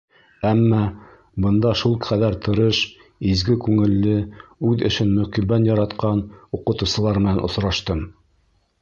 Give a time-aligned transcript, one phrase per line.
[0.51, 0.77] Әммә
[1.45, 2.81] бында шул ҡәҙәр тырыш,
[3.35, 4.17] изге күңелле,
[4.71, 6.27] үҙ эшен мөкиббән яратҡан
[6.61, 8.07] уҡытыусылар менән осраштым.